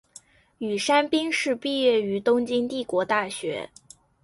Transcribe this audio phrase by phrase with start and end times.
[0.57, 3.69] 宇山兵士毕业于东京帝国大学。